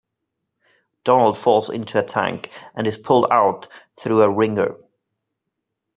Donald 1.03 1.37
falls 1.37 1.69
into 1.69 1.99
a 1.99 2.03
tank 2.03 2.49
and 2.73 2.87
is 2.87 2.97
pulled 2.97 3.27
out 3.29 3.67
through 3.95 4.23
a 4.23 4.29
wringer. 4.31 4.73